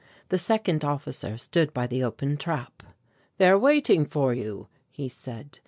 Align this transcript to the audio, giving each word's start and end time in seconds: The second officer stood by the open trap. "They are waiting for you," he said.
The 0.29 0.39
second 0.39 0.83
officer 0.83 1.37
stood 1.37 1.75
by 1.75 1.85
the 1.85 2.03
open 2.03 2.35
trap. 2.35 2.81
"They 3.37 3.47
are 3.47 3.59
waiting 3.59 4.07
for 4.07 4.33
you," 4.33 4.67
he 4.89 5.07
said. 5.07 5.59